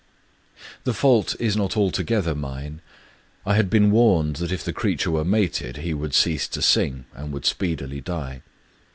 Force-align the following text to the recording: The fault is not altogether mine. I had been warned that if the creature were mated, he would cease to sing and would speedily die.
The 0.83 0.95
fault 0.95 1.35
is 1.39 1.55
not 1.55 1.77
altogether 1.77 2.33
mine. 2.33 2.81
I 3.45 3.53
had 3.53 3.69
been 3.69 3.91
warned 3.91 4.37
that 4.37 4.51
if 4.51 4.65
the 4.65 4.73
creature 4.73 5.11
were 5.11 5.23
mated, 5.23 5.77
he 5.77 5.93
would 5.93 6.15
cease 6.15 6.47
to 6.47 6.61
sing 6.63 7.05
and 7.13 7.31
would 7.31 7.45
speedily 7.45 8.01
die. 8.01 8.41